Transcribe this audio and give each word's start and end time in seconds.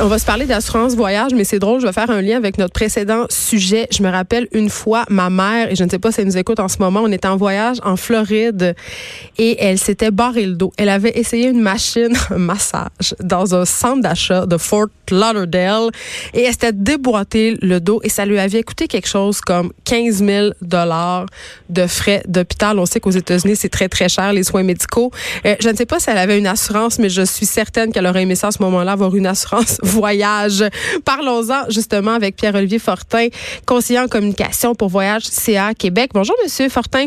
On 0.00 0.08
va 0.08 0.18
se 0.18 0.26
parler 0.26 0.46
d'assurance 0.46 0.96
voyage, 0.96 1.34
mais 1.34 1.44
c'est 1.44 1.60
drôle, 1.60 1.80
je 1.80 1.86
vais 1.86 1.92
faire 1.92 2.10
un 2.10 2.20
lien 2.20 2.36
avec 2.36 2.58
notre 2.58 2.72
précédent 2.72 3.26
sujet. 3.30 3.86
Je 3.92 4.02
me 4.02 4.10
rappelle 4.10 4.48
une 4.50 4.68
fois, 4.68 5.04
ma 5.08 5.30
mère, 5.30 5.70
et 5.70 5.76
je 5.76 5.84
ne 5.84 5.88
sais 5.88 6.00
pas 6.00 6.10
si 6.10 6.20
elle 6.20 6.26
nous 6.26 6.36
écoute 6.36 6.58
en 6.58 6.66
ce 6.66 6.78
moment, 6.78 7.02
on 7.04 7.12
était 7.12 7.28
en 7.28 7.36
voyage 7.36 7.76
en 7.84 7.94
Floride 7.96 8.74
et 9.38 9.56
elle 9.62 9.78
s'était 9.78 10.10
barré 10.10 10.46
le 10.46 10.54
dos. 10.54 10.72
Elle 10.78 10.88
avait 10.88 11.16
essayé 11.16 11.46
une 11.46 11.60
machine, 11.60 12.12
un 12.30 12.38
massage, 12.38 13.14
dans 13.20 13.54
un 13.54 13.64
centre 13.64 14.02
d'achat 14.02 14.46
de 14.46 14.56
Fort 14.56 14.88
Lauderdale 15.12 15.90
et 16.32 16.42
elle 16.42 16.52
s'était 16.52 16.72
déboîté 16.72 17.56
le 17.62 17.78
dos 17.78 18.00
et 18.02 18.08
ça 18.08 18.26
lui 18.26 18.40
avait 18.40 18.64
coûté 18.64 18.88
quelque 18.88 19.08
chose 19.08 19.40
comme 19.40 19.72
15 19.84 20.24
000 20.24 20.48
dollars 20.60 21.26
de 21.68 21.86
frais 21.86 22.22
d'hôpital. 22.26 22.80
On 22.80 22.86
sait 22.86 22.98
qu'aux 22.98 23.10
États-Unis, 23.10 23.54
c'est 23.54 23.68
très, 23.68 23.88
très 23.88 24.08
cher, 24.08 24.32
les 24.32 24.42
soins 24.42 24.64
médicaux. 24.64 25.12
Euh, 25.46 25.54
je 25.60 25.68
ne 25.68 25.76
sais 25.76 25.86
pas 25.86 26.00
si 26.00 26.10
elle 26.10 26.18
avait 26.18 26.38
une 26.38 26.48
assurance, 26.48 26.98
mais 26.98 27.10
je 27.10 27.22
suis 27.22 27.46
certaine 27.46 27.92
qu'elle 27.92 28.06
aurait 28.06 28.22
aimé 28.22 28.34
ça 28.34 28.48
à 28.48 28.50
ce 28.50 28.60
moment-là, 28.62 28.92
avoir 28.92 29.14
une 29.14 29.28
assurance 29.28 29.78
voyage. 29.84 30.64
Parlons-en 31.04 31.70
justement 31.70 32.12
avec 32.12 32.36
Pierre-Olivier 32.36 32.78
Fortin, 32.78 33.28
conseiller 33.66 34.00
en 34.00 34.08
communication 34.08 34.74
pour 34.74 34.88
Voyage 34.88 35.24
CA 35.24 35.74
Québec. 35.74 36.10
Bonjour, 36.14 36.36
Monsieur 36.42 36.68
Fortin. 36.68 37.06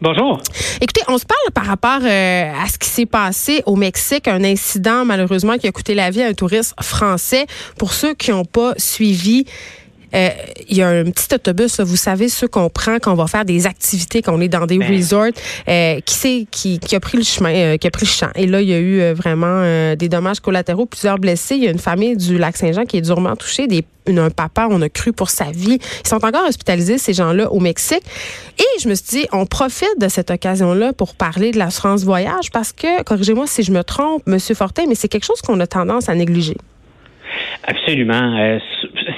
Bonjour. 0.00 0.40
Écoutez, 0.80 1.02
on 1.08 1.18
se 1.18 1.24
parle 1.24 1.52
par 1.52 1.66
rapport 1.66 2.00
euh, 2.04 2.52
à 2.52 2.68
ce 2.68 2.78
qui 2.78 2.88
s'est 2.88 3.06
passé 3.06 3.64
au 3.66 3.74
Mexique, 3.74 4.28
un 4.28 4.44
incident 4.44 5.04
malheureusement 5.04 5.58
qui 5.58 5.66
a 5.66 5.72
coûté 5.72 5.94
la 5.94 6.10
vie 6.10 6.22
à 6.22 6.28
un 6.28 6.34
touriste 6.34 6.74
français. 6.80 7.46
Pour 7.78 7.92
ceux 7.92 8.14
qui 8.14 8.30
n'ont 8.30 8.44
pas 8.44 8.74
suivi, 8.76 9.44
euh, 10.14 10.28
il 10.68 10.76
y 10.76 10.82
a 10.82 10.88
un 10.88 11.04
petit 11.04 11.34
autobus, 11.34 11.80
vous 11.80 11.96
savez, 11.96 12.28
ceux 12.28 12.48
qu'on 12.48 12.68
prend 12.68 12.98
quand 12.98 13.12
on 13.12 13.16
va 13.16 13.26
faire 13.26 13.44
des 13.44 13.66
activités, 13.66 14.22
quand 14.22 14.34
on 14.34 14.40
est 14.40 14.48
dans 14.48 14.66
des 14.66 14.78
ben. 14.78 14.90
resorts, 14.90 15.32
euh, 15.68 16.00
qui, 16.00 16.14
c'est, 16.14 16.46
qui, 16.50 16.78
qui, 16.78 16.96
a 16.96 17.00
pris 17.00 17.18
le 17.18 17.24
chemin, 17.24 17.54
euh, 17.54 17.76
qui 17.76 17.86
a 17.86 17.90
pris 17.90 18.06
le 18.06 18.10
champ. 18.10 18.30
Et 18.34 18.46
là, 18.46 18.60
il 18.60 18.68
y 18.68 18.74
a 18.74 18.78
eu 18.78 19.12
vraiment 19.12 19.94
des 19.94 20.08
dommages 20.08 20.40
collatéraux, 20.40 20.86
plusieurs 20.86 21.18
blessés. 21.18 21.56
Il 21.56 21.64
y 21.64 21.68
a 21.68 21.70
une 21.70 21.78
famille 21.78 22.16
du 22.16 22.38
lac 22.38 22.56
Saint-Jean 22.56 22.84
qui 22.84 22.96
est 22.96 23.02
durement 23.02 23.36
touchée, 23.36 23.66
des 23.66 23.84
un 24.16 24.30
papa, 24.30 24.68
on 24.70 24.80
a 24.80 24.88
cru 24.88 25.12
pour 25.12 25.28
sa 25.28 25.50
vie. 25.50 25.78
Ils 26.04 26.08
sont 26.08 26.24
encore 26.24 26.46
hospitalisés, 26.48 26.96
ces 26.96 27.12
gens-là, 27.12 27.52
au 27.52 27.60
Mexique. 27.60 28.02
Et 28.58 28.80
je 28.80 28.88
me 28.88 28.94
suis 28.94 29.20
dit, 29.20 29.26
on 29.32 29.44
profite 29.44 30.00
de 30.00 30.08
cette 30.08 30.30
occasion-là 30.30 30.94
pour 30.94 31.14
parler 31.14 31.50
de 31.50 31.58
l'assurance 31.58 32.04
voyage 32.04 32.50
parce 32.50 32.72
que, 32.72 33.02
corrigez-moi 33.02 33.46
si 33.46 33.62
je 33.62 33.72
me 33.72 33.84
trompe, 33.84 34.22
Monsieur 34.26 34.54
Fortin, 34.54 34.84
mais 34.88 34.94
c'est 34.94 35.08
quelque 35.08 35.26
chose 35.26 35.42
qu'on 35.42 35.60
a 35.60 35.66
tendance 35.66 36.08
à 36.08 36.14
négliger. 36.14 36.56
Absolument 37.64 38.58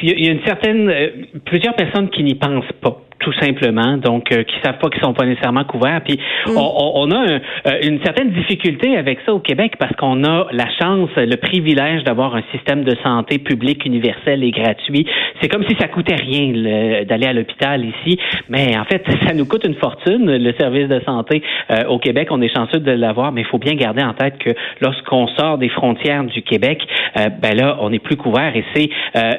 il 0.02 0.24
y 0.24 0.28
a 0.28 0.32
une 0.32 0.44
certaine, 0.44 0.88
euh, 0.88 1.08
plusieurs 1.44 1.74
personnes 1.74 2.10
qui 2.10 2.22
n'y 2.22 2.34
pensent 2.34 2.72
pas 2.80 3.02
tout 3.20 3.32
simplement, 3.34 3.98
donc 3.98 4.32
euh, 4.32 4.42
qui 4.44 4.54
savent 4.64 4.78
pas 4.78 4.88
qu'ils 4.88 5.02
sont 5.02 5.12
pas 5.12 5.26
nécessairement 5.26 5.64
couverts. 5.64 6.00
Puis 6.04 6.18
mm. 6.46 6.56
on, 6.56 6.92
on, 6.94 7.10
a 7.10 7.28
euh, 7.28 7.38
une 7.82 8.02
certaine 8.02 8.30
difficulté 8.30 8.96
avec 8.96 9.18
ça 9.26 9.34
au 9.34 9.40
Québec 9.40 9.74
parce 9.78 9.94
qu'on 9.96 10.24
a 10.24 10.46
la 10.52 10.68
chance, 10.80 11.10
le 11.16 11.36
privilège 11.36 12.02
d'avoir 12.04 12.34
un 12.34 12.42
système 12.50 12.82
de 12.82 12.96
santé 13.04 13.38
public 13.38 13.84
universel 13.84 14.42
et 14.42 14.50
gratuit. 14.50 15.06
C'est 15.40 15.48
comme 15.48 15.64
si 15.68 15.76
ça 15.78 15.88
coûtait 15.88 16.16
rien 16.16 17.04
d'aller 17.04 17.26
à 17.26 17.32
l'hôpital 17.34 17.84
ici, 17.84 18.18
mais 18.48 18.76
en 18.78 18.84
fait 18.84 19.04
ça 19.26 19.34
nous 19.34 19.46
coûte 19.46 19.64
une 19.66 19.74
fortune 19.74 20.36
le 20.36 20.52
service 20.58 20.88
de 20.88 21.00
santé 21.04 21.42
euh, 21.70 21.84
au 21.88 21.98
Québec. 21.98 22.28
On 22.30 22.40
est 22.40 22.54
chanceux 22.54 22.80
de 22.80 22.90
l'avoir, 22.90 23.32
mais 23.32 23.42
il 23.42 23.46
faut 23.46 23.58
bien 23.58 23.74
garder 23.74 24.02
en 24.02 24.14
tête 24.14 24.38
que 24.38 24.50
lorsqu'on 24.80 25.26
sort 25.28 25.58
des 25.58 25.68
frontières 25.68 26.24
du 26.24 26.42
Québec, 26.42 26.80
ben 27.14 27.54
là 27.54 27.76
on 27.80 27.90
n'est 27.90 27.98
plus 27.98 28.16
couvert 28.16 28.54
et 28.56 28.64
c'est 28.74 28.88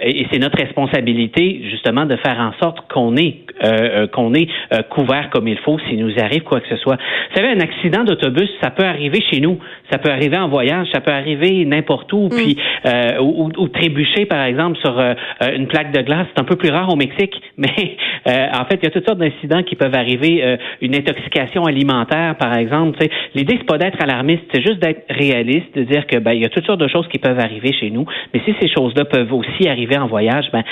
et 0.03 0.27
c'est 0.31 0.39
notre 0.39 0.57
responsabilité 0.57 1.61
justement 1.69 2.05
de 2.05 2.15
faire 2.17 2.39
en 2.39 2.53
sorte 2.61 2.87
qu'on 2.91 3.15
est 3.15 3.37
euh, 3.71 4.03
euh, 4.03 4.07
qu'on 4.07 4.33
est 4.33 4.47
euh, 4.73 4.81
couvert 4.83 5.29
comme 5.29 5.47
il 5.47 5.57
faut 5.59 5.79
s'il 5.79 6.03
nous 6.03 6.13
arrive 6.19 6.43
quoi 6.43 6.59
que 6.59 6.67
ce 6.67 6.77
soit. 6.77 6.95
Vous 6.95 7.35
savez, 7.37 7.49
un 7.49 7.59
accident 7.59 8.03
d'autobus, 8.03 8.49
ça 8.61 8.69
peut 8.69 8.83
arriver 8.83 9.21
chez 9.31 9.39
nous, 9.39 9.59
ça 9.91 9.97
peut 9.97 10.09
arriver 10.09 10.37
en 10.37 10.49
voyage, 10.49 10.87
ça 10.93 10.99
peut 10.99 11.11
arriver 11.11 11.65
n'importe 11.65 12.11
où, 12.13 12.25
mm. 12.25 12.29
puis 12.29 12.57
ou, 13.19 13.49
ou, 13.57 13.67
trébucher 13.67 14.25
par 14.25 14.43
exemple 14.43 14.77
sur 14.79 14.99
une 15.55 15.67
plaque 15.67 15.91
de 15.91 16.01
glace. 16.01 16.27
C'est 16.35 16.41
un 16.41 16.45
peu 16.45 16.55
plus 16.55 16.69
rare 16.69 16.91
au 16.91 16.95
Mexique, 16.95 17.41
mais 17.57 17.97
en 18.25 18.65
fait, 18.65 18.79
il 18.81 18.83
y 18.83 18.87
a 18.87 18.91
toutes 18.91 19.05
sortes 19.05 19.19
d'incidents 19.19 19.63
qui 19.63 19.75
peuvent 19.75 19.95
arriver. 19.95 20.57
une 20.81 20.95
intoxication 20.95 21.65
alimentaire, 21.65 22.35
par 22.37 22.55
exemple. 22.57 22.99
L'idée 23.35 23.55
c'est 23.57 23.65
pas 23.65 23.77
d'être 23.77 24.01
alarmiste, 24.01 24.43
c'est 24.53 24.61
juste 24.61 24.79
d'être 24.79 25.03
réaliste, 25.09 25.75
de 25.75 25.83
dire 25.83 26.05
que 26.07 26.17
ben 26.17 26.33
il 26.33 26.41
y 26.41 26.45
a 26.45 26.49
toutes 26.49 26.65
sortes 26.65 26.79
de 26.79 26.87
choses 26.87 27.07
qui 27.07 27.19
peuvent 27.19 27.39
arriver 27.39 27.73
chez 27.73 27.89
nous, 27.89 28.05
mais 28.33 28.41
si 28.45 28.53
ces 28.59 28.67
choses-là 28.67 29.05
peuvent 29.05 29.33
aussi 29.33 29.67
arriver 29.67 29.97
en 29.97 30.07
voyage, 30.07 30.45
ben 30.51 30.63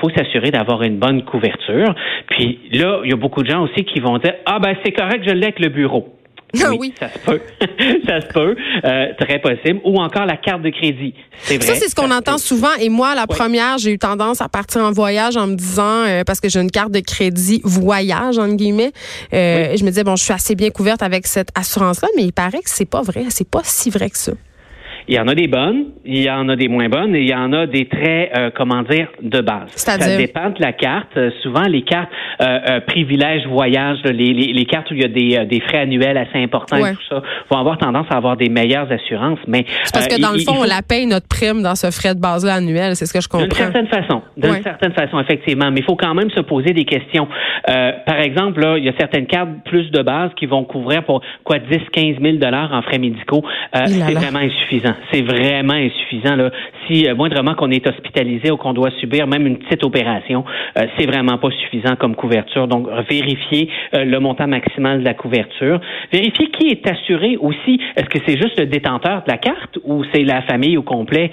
faut 0.00 0.10
s'assurer 0.10 0.50
d'avoir 0.50 0.82
une 0.82 0.98
bonne 0.98 1.22
couverture. 1.22 1.94
Puis 2.28 2.58
là, 2.72 3.00
il 3.04 3.10
y 3.10 3.12
a 3.12 3.16
beaucoup 3.16 3.42
de 3.42 3.50
gens 3.50 3.62
aussi 3.62 3.84
qui 3.84 4.00
vont 4.00 4.18
dire 4.18 4.34
Ah 4.46 4.58
ben 4.58 4.74
c'est 4.84 4.92
correct, 4.92 5.24
je 5.26 5.32
l'ai 5.32 5.44
avec 5.44 5.60
le 5.60 5.68
bureau. 5.68 6.17
Ah 6.62 6.72
oui, 6.78 6.94
ça 6.98 7.08
se 7.12 7.18
peut. 7.18 7.40
ça 8.06 8.20
se 8.20 8.26
peut. 8.26 8.56
Euh, 8.84 9.06
très 9.18 9.38
possible. 9.38 9.80
Ou 9.84 10.00
encore 10.00 10.24
la 10.24 10.36
carte 10.36 10.62
de 10.62 10.70
crédit. 10.70 11.14
C'est 11.42 11.58
vrai. 11.58 11.66
Ça, 11.66 11.74
c'est 11.74 11.88
ce 11.88 11.94
qu'on 11.94 12.10
entend 12.10 12.38
souvent. 12.38 12.74
Et 12.80 12.88
moi, 12.88 13.14
la 13.14 13.26
première, 13.26 13.78
j'ai 13.78 13.92
eu 13.92 13.98
tendance 13.98 14.40
à 14.40 14.48
partir 14.48 14.82
en 14.82 14.92
voyage 14.92 15.36
en 15.36 15.46
me 15.46 15.54
disant, 15.54 16.04
euh, 16.06 16.24
parce 16.24 16.40
que 16.40 16.48
j'ai 16.48 16.60
une 16.60 16.70
carte 16.70 16.90
de 16.90 17.00
crédit 17.00 17.60
voyage, 17.64 18.38
entre 18.38 18.56
guillemets, 18.56 18.92
euh, 19.34 19.76
je 19.76 19.84
me 19.84 19.90
disais, 19.90 20.04
bon, 20.04 20.16
je 20.16 20.24
suis 20.24 20.32
assez 20.32 20.54
bien 20.54 20.70
couverte 20.70 21.02
avec 21.02 21.26
cette 21.26 21.50
assurance-là, 21.54 22.08
mais 22.16 22.24
il 22.24 22.32
paraît 22.32 22.60
que 22.60 22.70
c'est 22.70 22.88
pas 22.88 23.02
vrai. 23.02 23.24
C'est 23.28 23.48
pas 23.48 23.62
si 23.64 23.90
vrai 23.90 24.10
que 24.10 24.18
ça. 24.18 24.32
Il 25.08 25.14
y 25.14 25.18
en 25.18 25.26
a 25.26 25.34
des 25.34 25.48
bonnes, 25.48 25.86
il 26.04 26.22
y 26.22 26.30
en 26.30 26.50
a 26.50 26.56
des 26.56 26.68
moins 26.68 26.90
bonnes 26.90 27.16
et 27.16 27.22
il 27.22 27.30
y 27.30 27.34
en 27.34 27.50
a 27.54 27.66
des 27.66 27.86
très, 27.86 28.30
euh, 28.36 28.50
comment 28.54 28.82
dire, 28.82 29.08
de 29.22 29.40
base. 29.40 29.70
Ça 29.70 29.96
dépend 29.96 30.50
de 30.50 30.60
la 30.60 30.74
carte. 30.74 31.16
Euh, 31.16 31.30
souvent, 31.42 31.62
les 31.62 31.80
cartes 31.80 32.10
euh, 32.42 32.80
privilèges 32.80 33.46
voyage, 33.46 34.00
les, 34.04 34.34
les, 34.34 34.66
cartes 34.66 34.90
où 34.90 34.94
il 34.94 35.00
y 35.00 35.04
a 35.04 35.08
des, 35.08 35.46
des 35.46 35.60
frais 35.60 35.78
annuels 35.78 36.18
assez 36.18 36.42
importants 36.42 36.76
et 36.76 36.92
tout 36.92 37.02
ça, 37.08 37.22
vont 37.50 37.56
avoir 37.56 37.78
tendance 37.78 38.06
à 38.10 38.16
avoir 38.16 38.36
des 38.36 38.50
meilleures 38.50 38.92
assurances. 38.92 39.38
Mais 39.46 39.64
parce 39.94 40.08
que 40.08 40.20
dans 40.20 40.32
le 40.32 40.40
fond, 40.40 40.56
on 40.60 40.64
la 40.64 40.82
paye 40.86 41.06
notre 41.06 41.26
prime 41.26 41.62
dans 41.62 41.74
ce 41.74 41.90
frais 41.90 42.14
de 42.14 42.20
base-là 42.20 42.56
annuel. 42.56 42.94
C'est 42.94 43.06
ce 43.06 43.14
que 43.14 43.22
je 43.22 43.28
comprends. 43.28 43.46
D'une 43.46 43.56
certaine 43.56 43.86
façon, 43.86 44.20
d'une 44.36 44.62
certaine 44.62 44.92
façon, 44.92 45.20
effectivement. 45.20 45.70
Mais 45.70 45.80
il 45.80 45.84
faut 45.84 45.96
quand 45.96 46.14
même 46.14 46.30
se 46.32 46.40
poser 46.40 46.74
des 46.74 46.84
questions. 46.84 47.28
par 47.64 48.20
exemple, 48.20 48.60
là, 48.60 48.76
il 48.76 48.84
y 48.84 48.90
a 48.90 48.94
certaines 48.98 49.26
cartes 49.26 49.48
plus 49.64 49.90
de 49.90 50.02
base 50.02 50.32
qui 50.36 50.44
vont 50.44 50.64
couvrir 50.64 51.02
pour 51.04 51.22
quoi 51.44 51.58
10, 51.58 51.78
15 51.92 52.16
000 52.20 52.36
dollars 52.36 52.74
en 52.74 52.82
frais 52.82 52.98
médicaux. 52.98 53.42
c'est 53.72 54.14
vraiment 54.14 54.40
insuffisant 54.40 54.97
c'est 55.12 55.22
vraiment 55.22 55.74
insuffisant. 55.74 56.36
Là. 56.36 56.50
Si 56.86 57.06
euh, 57.06 57.14
moindrement 57.14 57.54
qu'on 57.54 57.70
est 57.70 57.86
hospitalisé 57.86 58.50
ou 58.50 58.56
qu'on 58.56 58.72
doit 58.72 58.90
subir 59.00 59.26
même 59.26 59.46
une 59.46 59.58
petite 59.58 59.84
opération, 59.84 60.44
euh, 60.78 60.86
c'est 60.96 61.06
vraiment 61.06 61.38
pas 61.38 61.50
suffisant 61.50 61.96
comme 61.96 62.14
couverture. 62.14 62.68
Donc, 62.68 62.88
vérifier 63.08 63.68
euh, 63.94 64.04
le 64.04 64.20
montant 64.20 64.46
maximal 64.46 65.00
de 65.00 65.04
la 65.04 65.14
couverture. 65.14 65.80
Vérifier 66.12 66.46
qui 66.50 66.68
est 66.68 66.86
assuré 66.88 67.36
aussi. 67.36 67.80
Est-ce 67.96 68.08
que 68.08 68.18
c'est 68.26 68.38
juste 68.38 68.58
le 68.58 68.66
détenteur 68.66 69.22
de 69.24 69.30
la 69.30 69.38
carte 69.38 69.78
ou 69.84 70.04
c'est 70.12 70.22
la 70.22 70.42
famille 70.42 70.76
au 70.76 70.82
complet? 70.82 71.30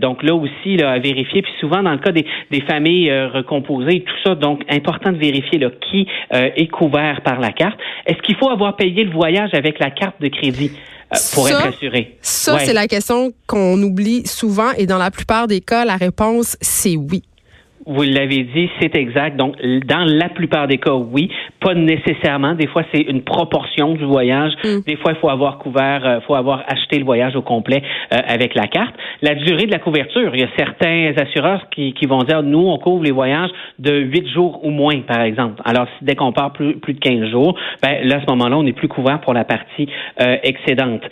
donc 0.00 0.22
là 0.22 0.34
aussi, 0.34 0.76
là, 0.76 0.98
vérifier. 0.98 1.42
Puis 1.42 1.52
souvent, 1.60 1.82
dans 1.82 1.92
le 1.92 1.98
cas 1.98 2.10
des, 2.10 2.26
des 2.50 2.60
familles 2.62 3.12
recomposées, 3.12 4.00
tout 4.00 4.14
ça, 4.24 4.34
donc 4.34 4.62
important 4.68 5.12
de 5.12 5.18
vérifier 5.18 5.58
là, 5.58 5.70
qui 5.80 6.06
est 6.32 6.66
couvert 6.66 7.20
par 7.22 7.40
la 7.40 7.52
carte. 7.52 7.78
Est-ce 8.06 8.18
qu'il 8.22 8.36
faut 8.36 8.50
avoir 8.50 8.76
payé 8.76 9.04
le 9.04 9.10
voyage 9.10 9.50
avec 9.54 9.78
la 9.78 9.90
carte 9.90 10.20
de 10.20 10.28
crédit? 10.28 10.72
Euh, 11.14 11.16
pour 11.32 11.48
être 11.48 11.66
assuré. 11.66 12.18
Ça, 12.20 12.58
c'est 12.58 12.74
la 12.74 12.86
question 12.86 13.32
qu'on 13.46 13.82
oublie 13.82 14.26
souvent 14.26 14.72
et 14.72 14.86
dans 14.86 14.98
la 14.98 15.10
plupart 15.10 15.46
des 15.46 15.60
cas, 15.60 15.84
la 15.84 15.96
réponse, 15.96 16.56
c'est 16.60 16.96
oui. 16.96 17.22
Vous 17.88 18.02
l'avez 18.02 18.42
dit, 18.42 18.68
c'est 18.82 18.94
exact. 18.96 19.36
Donc, 19.36 19.56
dans 19.86 20.04
la 20.04 20.28
plupart 20.28 20.66
des 20.68 20.76
cas, 20.76 20.92
oui. 20.92 21.30
Pas 21.58 21.72
nécessairement. 21.72 22.52
Des 22.52 22.66
fois, 22.66 22.82
c'est 22.92 23.00
une 23.00 23.22
proportion 23.22 23.94
du 23.94 24.04
voyage. 24.04 24.52
Mm. 24.62 24.80
Des 24.86 24.96
fois, 24.96 25.12
il 25.12 25.18
faut 25.18 25.30
avoir 25.30 25.56
couvert, 25.56 26.02
euh, 26.04 26.20
faut 26.26 26.34
avoir 26.34 26.64
acheté 26.68 26.98
le 26.98 27.06
voyage 27.06 27.34
au 27.34 27.40
complet 27.40 27.82
euh, 28.12 28.18
avec 28.28 28.54
la 28.54 28.66
carte. 28.66 28.94
La 29.22 29.34
durée 29.34 29.64
de 29.64 29.72
la 29.72 29.78
couverture, 29.78 30.34
il 30.34 30.40
y 30.40 30.44
a 30.44 30.50
certains 30.58 31.14
assureurs 31.18 31.70
qui, 31.70 31.94
qui 31.94 32.04
vont 32.04 32.22
dire, 32.24 32.42
nous, 32.42 32.58
on 32.68 32.76
couvre 32.76 33.04
les 33.04 33.10
voyages 33.10 33.50
de 33.78 33.98
8 33.98 34.28
jours 34.34 34.60
ou 34.62 34.70
moins, 34.70 35.00
par 35.00 35.22
exemple. 35.22 35.62
Alors, 35.64 35.86
dès 36.02 36.14
qu'on 36.14 36.32
part 36.32 36.52
plus, 36.52 36.76
plus 36.76 36.92
de 36.92 37.00
15 37.00 37.30
jours, 37.30 37.58
ben, 37.82 38.06
là, 38.06 38.16
à 38.16 38.20
ce 38.20 38.26
moment-là, 38.26 38.58
on 38.58 38.64
n'est 38.64 38.74
plus 38.74 38.88
couvert 38.88 39.20
pour 39.20 39.32
la 39.32 39.44
partie 39.44 39.88
euh, 40.20 40.36
excédente. 40.42 41.02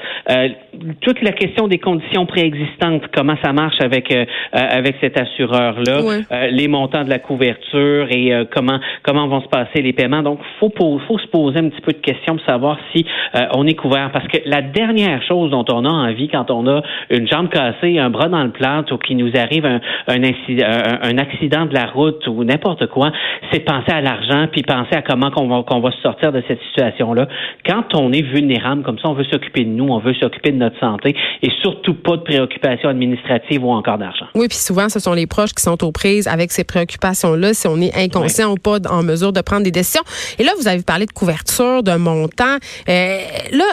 toute 1.00 1.22
la 1.22 1.32
question 1.32 1.68
des 1.68 1.78
conditions 1.78 2.26
préexistantes, 2.26 3.02
comment 3.14 3.36
ça 3.42 3.52
marche 3.52 3.80
avec 3.80 4.14
avec 4.52 4.96
cet 5.00 5.18
assureur-là, 5.18 6.48
les 6.50 6.65
montants 6.68 7.04
de 7.04 7.10
la 7.10 7.18
couverture 7.18 8.06
et 8.10 8.32
euh, 8.32 8.44
comment 8.50 8.78
comment 9.02 9.28
vont 9.28 9.40
se 9.40 9.48
passer 9.48 9.82
les 9.82 9.92
paiements. 9.92 10.22
Donc, 10.22 10.40
faut 10.60 10.72
faut 10.78 11.18
se 11.18 11.26
poser 11.28 11.58
un 11.58 11.68
petit 11.68 11.80
peu 11.80 11.92
de 11.92 11.98
questions 11.98 12.36
pour 12.36 12.46
savoir 12.46 12.78
si 12.94 13.04
euh, 13.34 13.46
on 13.54 13.66
est 13.66 13.74
couvert. 13.74 14.10
Parce 14.12 14.26
que 14.28 14.38
la 14.46 14.62
dernière 14.62 15.22
chose 15.22 15.50
dont 15.50 15.64
on 15.70 15.84
a 15.84 15.88
envie 15.88 16.28
quand 16.28 16.50
on 16.50 16.66
a 16.66 16.82
une 17.10 17.28
jambe 17.28 17.48
cassée, 17.48 17.98
un 17.98 18.10
bras 18.10 18.28
dans 18.28 18.44
le 18.44 18.50
plâtre 18.50 18.92
ou 18.92 18.98
qu'il 18.98 19.16
nous 19.16 19.32
arrive 19.36 19.64
un, 19.66 19.80
un, 20.08 20.20
un, 20.22 21.18
accident 21.18 21.66
de 21.66 21.74
la 21.74 21.86
route 21.86 22.26
ou 22.26 22.44
n'importe 22.44 22.86
quoi, 22.88 23.12
c'est 23.52 23.60
penser 23.60 23.92
à 23.92 24.00
l'argent 24.00 24.46
puis 24.50 24.62
penser 24.62 24.94
à 24.94 25.02
comment 25.02 25.30
qu'on 25.30 25.48
va 25.48 25.62
qu'on 25.62 25.80
va 25.80 25.90
se 25.90 26.00
sortir 26.00 26.32
de 26.32 26.42
cette 26.46 26.60
situation-là. 26.68 27.28
Quand 27.66 27.94
on 27.94 28.12
est 28.12 28.22
vulnérable 28.22 28.82
comme 28.82 28.98
ça, 28.98 29.08
on 29.08 29.14
veut 29.14 29.24
s'occuper 29.24 29.64
de 29.64 29.70
nous, 29.70 29.88
on 29.88 29.98
veut 29.98 30.14
s'occuper 30.14 30.52
de 30.52 30.58
notre 30.58 30.78
santé 30.78 31.14
et 31.42 31.50
surtout 31.62 31.94
pas 31.94 32.16
de 32.16 32.22
préoccupations 32.22 32.88
administratives 32.88 33.64
ou 33.64 33.70
encore 33.70 33.98
d'argent. 33.98 34.26
Oui, 34.34 34.48
puis 34.48 34.58
souvent 34.58 34.88
ce 34.88 35.00
sont 35.00 35.14
les 35.14 35.26
proches 35.26 35.52
qui 35.52 35.62
sont 35.62 35.82
aux 35.84 35.92
prises 35.92 36.28
avec 36.28 36.50
ces 36.56 36.64
préoccupations-là, 36.64 37.54
si 37.54 37.66
on 37.68 37.80
est 37.80 37.94
inconscient 37.94 38.50
ou 38.50 38.56
pas 38.56 38.78
en 38.88 39.02
mesure 39.02 39.32
de 39.32 39.40
prendre 39.40 39.62
des 39.62 39.70
décisions. 39.70 40.02
Et 40.38 40.44
là, 40.44 40.52
vous 40.58 40.68
avez 40.68 40.82
parlé 40.82 41.06
de 41.06 41.12
couverture, 41.12 41.82
de 41.82 41.94
montant. 41.96 42.56
Euh, 42.88 43.18
là, 43.52 43.64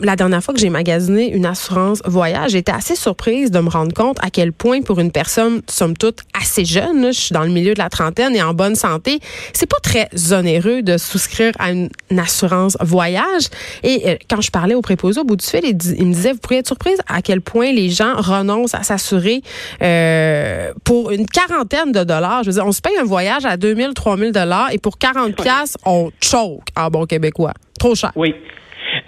la 0.00 0.16
dernière 0.16 0.42
fois 0.42 0.54
que 0.54 0.60
j'ai 0.60 0.70
magasiné 0.70 1.32
une 1.32 1.46
assurance 1.46 2.00
voyage, 2.04 2.52
j'étais 2.52 2.72
assez 2.72 2.94
surprise 2.94 3.50
de 3.50 3.58
me 3.58 3.68
rendre 3.68 3.92
compte 3.92 4.18
à 4.22 4.30
quel 4.30 4.52
point 4.52 4.82
pour 4.82 5.00
une 5.00 5.10
personne, 5.10 5.62
somme 5.68 5.96
toute, 5.96 6.20
assez 6.40 6.64
jeune, 6.64 7.06
je 7.06 7.18
suis 7.18 7.32
dans 7.32 7.42
le 7.42 7.50
milieu 7.50 7.74
de 7.74 7.78
la 7.78 7.88
trentaine 7.88 8.34
et 8.36 8.42
en 8.42 8.54
bonne 8.54 8.74
santé, 8.74 9.20
c'est 9.52 9.68
pas 9.68 9.80
très 9.82 10.08
onéreux 10.32 10.82
de 10.82 10.98
souscrire 10.98 11.52
à 11.58 11.72
une, 11.72 11.88
assurance 12.18 12.76
voyage. 12.80 13.48
Et 13.84 14.02
euh, 14.08 14.16
quand 14.28 14.40
je 14.40 14.50
parlais 14.50 14.74
au 14.74 14.82
préposé 14.82 15.20
au 15.20 15.24
bout 15.24 15.36
du 15.36 15.44
fil, 15.44 15.60
il, 15.64 15.74
me 15.74 16.12
disait, 16.12 16.32
vous 16.32 16.38
pourriez 16.38 16.60
être 16.60 16.66
surprise 16.66 16.98
à 17.06 17.22
quel 17.22 17.40
point 17.40 17.70
les 17.70 17.90
gens 17.90 18.14
renoncent 18.16 18.74
à 18.74 18.82
s'assurer 18.82 19.42
euh, 19.82 20.72
pour 20.84 21.10
une 21.12 21.26
quarantaine 21.26 21.92
de 21.92 22.02
dollars. 22.02 22.42
Je 22.42 22.50
veux 22.50 22.54
dire, 22.54 22.66
on 22.66 22.72
se 22.72 22.80
paye 22.80 22.96
un 22.98 23.04
voyage 23.04 23.44
à 23.44 23.56
2000, 23.56 23.94
3000 23.94 24.32
dollars 24.32 24.72
et 24.72 24.78
pour 24.78 24.98
40 24.98 25.36
pièces, 25.36 25.76
on 25.84 26.10
choke 26.20 26.68
en 26.76 26.88
bon 26.88 27.06
québécois. 27.06 27.52
Trop 27.78 27.94
cher. 27.94 28.12
Oui. 28.16 28.34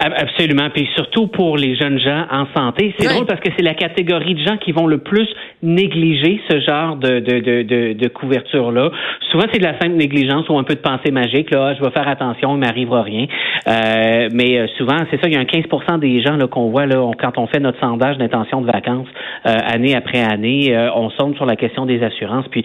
Absolument. 0.01 0.69
Puis 0.73 0.89
surtout 0.95 1.27
pour 1.27 1.57
les 1.57 1.75
jeunes 1.75 1.99
gens 1.99 2.25
en 2.31 2.47
santé. 2.55 2.93
C'est 2.97 3.07
drôle 3.07 3.27
parce 3.27 3.39
que 3.39 3.49
c'est 3.55 3.63
la 3.63 3.75
catégorie 3.75 4.33
de 4.33 4.43
gens 4.43 4.57
qui 4.57 4.71
vont 4.71 4.87
le 4.87 4.97
plus 4.97 5.27
négliger 5.61 6.41
ce 6.49 6.59
genre 6.59 6.95
de, 6.95 7.19
de, 7.19 7.39
de, 7.39 7.93
de, 7.93 8.07
couverture-là. 8.07 8.89
Souvent, 9.31 9.45
c'est 9.51 9.59
de 9.59 9.63
la 9.63 9.79
simple 9.79 9.95
négligence 9.95 10.49
ou 10.49 10.57
un 10.57 10.63
peu 10.63 10.73
de 10.73 10.79
pensée 10.79 11.11
magique. 11.11 11.51
Là, 11.51 11.67
ah, 11.67 11.75
je 11.75 11.83
vais 11.83 11.91
faire 11.91 12.07
attention, 12.07 12.55
il 12.55 12.59
m'arrivera 12.59 13.03
rien. 13.03 13.27
Euh, 13.67 14.29
mais 14.33 14.57
euh, 14.57 14.67
souvent, 14.77 14.97
c'est 15.11 15.21
ça, 15.21 15.27
il 15.27 15.33
y 15.33 15.37
a 15.37 15.39
un 15.39 15.45
15 15.45 15.99
des 15.99 16.21
gens 16.21 16.35
là, 16.35 16.47
qu'on 16.47 16.69
voit 16.69 16.87
là, 16.87 17.11
quand 17.19 17.37
on 17.37 17.47
fait 17.47 17.59
notre 17.59 17.79
sondage 17.79 18.17
d'intention 18.17 18.61
de 18.61 18.65
vacances 18.65 19.07
euh, 19.45 19.55
année 19.65 19.95
après 19.95 20.21
année, 20.21 20.75
euh, 20.75 20.89
on 20.95 21.11
sonde 21.11 21.35
sur 21.35 21.45
la 21.45 21.55
question 21.55 21.85
des 21.85 22.01
assurances. 22.03 22.47
Puis 22.49 22.63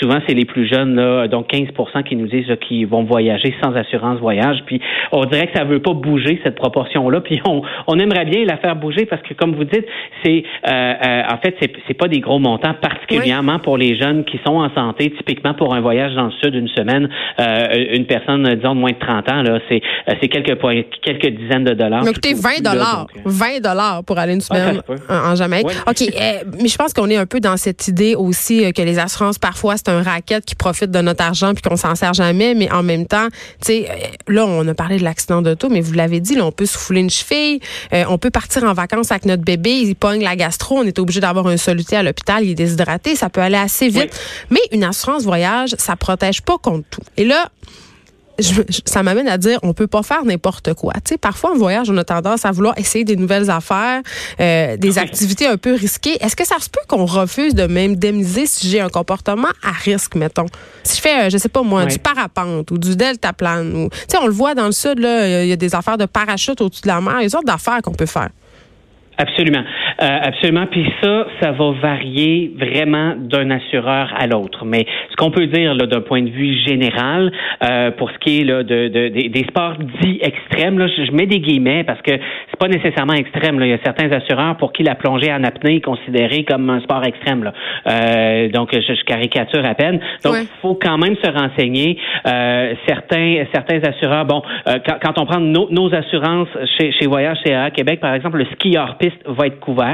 souvent, 0.00 0.18
c'est 0.26 0.34
les 0.34 0.44
plus 0.44 0.66
jeunes, 0.66 0.96
là, 0.96 1.28
donc 1.28 1.48
15 1.48 1.68
qui 2.04 2.16
nous 2.16 2.26
disent 2.26 2.50
qu'ils 2.66 2.86
vont 2.86 3.04
voyager 3.04 3.54
sans 3.62 3.74
assurance 3.74 4.18
voyage. 4.18 4.62
Puis 4.66 4.80
on 5.12 5.24
dirait 5.24 5.46
que 5.46 5.56
ça 5.56 5.64
veut 5.64 5.80
pas 5.80 5.94
bouger 5.94 6.40
cette 6.44 6.55
proportion-là. 6.56 7.20
Puis 7.26 7.40
on, 7.46 7.62
on 7.86 7.98
aimerait 7.98 8.24
bien 8.24 8.44
la 8.44 8.56
faire 8.56 8.76
bouger 8.76 9.06
parce 9.06 9.22
que, 9.22 9.34
comme 9.34 9.54
vous 9.54 9.64
dites, 9.64 9.86
c'est 10.24 10.44
en 10.66 11.38
fait, 11.38 11.56
c'est, 11.60 11.72
c'est 11.86 11.94
pas 11.94 12.08
des 12.08 12.20
gros 12.20 12.38
montants, 12.38 12.74
particulièrement 12.74 13.58
pour 13.58 13.76
les 13.76 13.96
jeunes 13.98 14.24
qui 14.24 14.38
sont 14.44 14.54
en 14.54 14.72
santé. 14.74 15.12
Typiquement 15.16 15.54
pour 15.54 15.74
un 15.74 15.80
voyage 15.80 16.14
dans 16.14 16.26
le 16.26 16.32
sud 16.42 16.52
d'une 16.52 16.68
semaine, 16.68 17.08
euh, 17.40 17.86
une 17.92 18.06
personne, 18.06 18.42
disons, 18.54 18.74
de 18.74 18.80
moins 18.80 18.92
de 18.92 18.98
30 18.98 19.30
ans, 19.30 19.42
là, 19.42 19.58
c'est, 19.68 19.82
euh, 20.08 20.14
c'est 20.20 20.28
quelques, 20.28 20.58
quelques 21.02 21.38
dizaines 21.38 21.64
de 21.64 21.74
dollars. 21.74 22.04
Mais 22.04 22.10
écoutez, 22.10 22.34
20 22.34 22.62
dollars. 22.62 23.06
20 23.24 23.46
euh, 23.46 23.60
dollars 23.60 24.04
pour 24.04 24.18
aller 24.18 24.34
une 24.34 24.40
semaine 24.40 24.80
en, 25.08 25.34
Jamaïque. 25.34 25.66
OK. 25.86 26.00
mais 26.60 26.68
je 26.68 26.76
pense 26.76 26.92
qu'on 26.92 27.08
est 27.10 27.16
un 27.16 27.26
peu 27.26 27.40
dans 27.40 27.56
cette 27.56 27.88
idée 27.88 28.14
aussi 28.14 28.72
que 28.72 28.82
les 28.82 28.98
assurances, 28.98 29.38
parfois, 29.38 29.76
c'est 29.76 29.88
un 29.88 30.02
racket 30.02 30.44
qui 30.44 30.54
profite 30.54 30.90
de 30.90 31.00
notre 31.00 31.24
argent 31.24 31.52
puis 31.54 31.62
qu'on 31.62 31.76
s'en 31.76 31.94
sert 31.94 32.14
jamais. 32.14 32.54
Mais 32.54 32.70
en 32.72 32.82
même 32.82 33.06
temps, 33.06 33.28
tu 33.64 33.72
sais, 33.72 33.86
là, 34.28 34.44
on 34.46 34.66
a 34.66 34.74
parlé 34.74 34.98
de 34.98 35.04
l'accident 35.04 35.42
d'auto, 35.42 35.68
mais 35.68 35.80
vous 35.80 35.94
l'avez 35.94 36.20
dit, 36.20 36.34
là, 36.34 36.45
on 36.46 36.52
peut 36.52 36.66
souffler 36.66 37.00
une 37.00 37.10
cheville, 37.10 37.60
on 37.92 38.18
peut 38.18 38.30
partir 38.30 38.64
en 38.64 38.72
vacances 38.72 39.10
avec 39.10 39.26
notre 39.26 39.42
bébé, 39.42 39.70
il 39.72 39.94
pogne 39.94 40.22
la 40.22 40.36
gastro, 40.36 40.78
on 40.78 40.84
est 40.84 40.98
obligé 40.98 41.20
d'avoir 41.20 41.46
un 41.46 41.56
soluté 41.56 41.96
à 41.96 42.02
l'hôpital, 42.02 42.44
il 42.44 42.50
est 42.50 42.54
déshydraté, 42.54 43.16
ça 43.16 43.28
peut 43.28 43.40
aller 43.40 43.56
assez 43.56 43.88
vite. 43.88 44.18
Mais 44.50 44.60
une 44.72 44.84
assurance 44.84 45.24
voyage, 45.24 45.74
ça 45.78 45.96
protège 45.96 46.42
pas 46.42 46.58
contre 46.58 46.88
tout. 46.90 47.02
Et 47.16 47.24
là, 47.24 47.50
ça 48.84 49.02
m'amène 49.02 49.28
à 49.28 49.38
dire 49.38 49.58
on 49.62 49.72
peut 49.72 49.86
pas 49.86 50.02
faire 50.02 50.24
n'importe 50.24 50.74
quoi. 50.74 50.92
Tu 50.94 51.00
sais, 51.10 51.18
parfois 51.18 51.52
en 51.52 51.56
voyage, 51.56 51.90
on 51.90 51.96
a 51.96 52.04
tendance 52.04 52.44
à 52.44 52.50
vouloir 52.50 52.76
essayer 52.78 53.04
des 53.04 53.16
nouvelles 53.16 53.50
affaires, 53.50 54.02
euh, 54.40 54.76
des 54.76 54.98
activités 54.98 55.46
un 55.46 55.56
peu 55.56 55.74
risquées. 55.74 56.16
Est-ce 56.20 56.36
que 56.36 56.46
ça 56.46 56.58
se 56.58 56.68
peut 56.68 56.80
qu'on 56.88 57.04
refuse 57.04 57.54
de 57.54 57.66
m'indemniser 57.66 58.46
si 58.46 58.68
j'ai 58.68 58.80
un 58.80 58.88
comportement 58.88 59.48
à 59.62 59.72
risque, 59.72 60.14
mettons? 60.14 60.46
Si 60.82 60.96
je 60.96 61.02
fais, 61.02 61.26
euh, 61.26 61.30
je 61.30 61.38
sais 61.38 61.48
pas 61.48 61.62
moi, 61.62 61.86
du 61.86 61.98
parapente 61.98 62.70
ou 62.70 62.78
du 62.78 62.96
deltaplane, 62.96 63.74
ou 63.74 63.88
tu 63.90 63.98
sais, 64.08 64.18
on 64.18 64.26
le 64.26 64.32
voit 64.32 64.54
dans 64.54 64.66
le 64.66 64.72
sud 64.72 64.98
là, 64.98 65.42
il 65.42 65.48
y 65.48 65.52
a 65.52 65.56
des 65.56 65.74
affaires 65.74 65.98
de 65.98 66.06
parachute 66.06 66.60
au-dessus 66.60 66.82
de 66.82 66.88
la 66.88 67.00
mer, 67.00 67.14
il 67.14 67.16
y 67.16 67.20
a 67.20 67.26
des 67.26 67.30
sortes 67.30 67.46
d'affaires 67.46 67.80
qu'on 67.82 67.92
peut 67.92 68.06
faire. 68.06 68.28
Absolument. 69.18 69.62
Euh, 70.02 70.18
absolument. 70.22 70.66
Puis 70.66 70.86
ça, 71.02 71.26
ça 71.40 71.52
va 71.52 71.70
varier 71.72 72.52
vraiment 72.58 73.14
d'un 73.16 73.50
assureur 73.50 74.12
à 74.16 74.26
l'autre. 74.26 74.64
Mais 74.64 74.86
ce 75.10 75.16
qu'on 75.16 75.30
peut 75.30 75.46
dire 75.46 75.76
d'un 75.76 76.00
point 76.00 76.22
de 76.22 76.30
vue 76.30 76.54
général, 76.66 77.32
euh, 77.62 77.90
pour 77.92 78.10
ce 78.10 78.18
qui 78.18 78.40
est 78.40 78.44
là, 78.44 78.62
de, 78.62 78.88
de, 78.88 79.08
des 79.08 79.44
sports 79.48 79.76
dits 80.02 80.18
extrêmes, 80.20 80.78
là, 80.78 80.86
je, 80.88 81.10
mets 81.12 81.26
des 81.26 81.40
guillemets 81.40 81.84
parce 81.84 82.00
que 82.02 82.12
c'est 82.12 82.58
pas 82.58 82.68
nécessairement 82.68 83.14
extrême. 83.14 83.58
Là. 83.58 83.66
Il 83.66 83.70
y 83.70 83.74
a 83.74 83.78
certains 83.84 84.10
assureurs 84.12 84.56
pour 84.56 84.72
qui 84.72 84.82
la 84.82 84.94
plongée 84.94 85.32
en 85.32 85.42
apnée 85.44 85.76
est 85.76 85.80
considérée 85.80 86.44
comme 86.44 86.68
un 86.68 86.80
sport 86.80 87.04
extrême. 87.04 87.44
Là. 87.44 87.52
Euh, 87.86 88.48
donc, 88.48 88.70
je, 88.72 88.80
je, 88.80 89.04
caricature 89.04 89.64
à 89.64 89.74
peine. 89.74 90.00
Donc, 90.24 90.34
il 90.40 90.48
faut 90.60 90.74
quand 90.74 90.98
même 90.98 91.16
se 91.22 91.30
renseigner. 91.30 91.98
Euh, 92.26 92.74
certains, 92.86 93.44
certains 93.52 93.80
assureurs, 93.88 94.24
bon, 94.24 94.42
euh, 94.68 94.78
quand, 94.86 94.96
quand, 95.02 95.22
on 95.22 95.26
prend 95.26 95.40
nos, 95.40 95.68
nos 95.70 95.94
assurances 95.94 96.48
chez, 96.76 96.92
chez 96.92 97.06
Voyage 97.06 97.38
CA 97.44 97.70
Québec, 97.70 98.00
par 98.00 98.14
exemple, 98.14 98.38
le 98.38 98.46
ski 98.54 98.76
hors 98.76 98.96
va 99.26 99.46
être 99.46 99.60
couvert, 99.60 99.85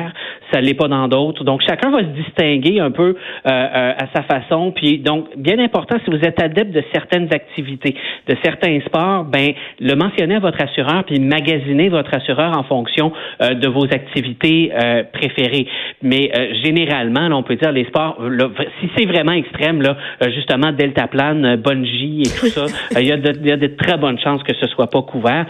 ça 0.53 0.61
l'est 0.61 0.75
pas 0.75 0.89
dans 0.89 1.09
d'autres. 1.09 1.45
Donc 1.45 1.63
chacun 1.67 1.91
va 1.91 2.01
se 2.01 2.23
distinguer 2.23 2.81
un 2.81 2.91
peu 2.91 3.17
euh, 3.47 3.51
euh, 3.51 3.93
à 3.97 4.07
sa 4.15 4.23
façon. 4.23 4.73
Puis 4.73 4.99
donc 4.99 5.29
bien 5.37 5.59
important 5.59 5.97
si 6.05 6.11
vous 6.11 6.23
êtes 6.23 6.41
adepte 6.41 6.73
de 6.73 6.83
certaines 6.93 7.33
activités, 7.33 7.97
de 8.29 8.37
certains 8.45 8.81
sports, 8.87 9.25
ben 9.25 9.53
le 9.81 9.95
mentionner 9.95 10.37
à 10.37 10.41
votre 10.41 10.63
assureur 10.63 11.05
puis 11.05 11.19
magasiner 11.19 11.89
votre 11.89 12.15
assureur 12.15 12.57
en 12.57 12.65
fonction 12.65 13.13
euh, 13.41 13.55
de 13.55 13.69
vos 13.69 13.85
activités 13.85 14.71
préférées. 15.13 15.67
Mais 16.03 16.31
généralement, 16.65 17.29
on 17.37 17.43
peut 17.43 17.57
dire 17.57 17.73
les 17.73 17.85
sports, 17.85 18.19
si 18.81 18.91
c'est 18.97 19.07
vraiment 19.07 19.33
extrême 19.33 19.81
là, 19.81 19.97
justement 20.35 20.73
deltaplane, 20.73 21.57
bungee 21.57 22.23
et 22.23 22.39
tout 22.39 22.47
ça, 22.47 22.67
il 23.01 23.07
y, 23.07 23.13
a 23.13 23.17
de, 23.17 23.47
y 23.47 23.53
a 23.53 23.57
de 23.57 23.67
très 23.69 23.97
bonnes 23.97 24.19
chances 24.19 24.43
que 24.43 24.55
ce 24.55 24.67
soit 24.69 24.89
pas 24.89 25.03
couvert. 25.03 25.47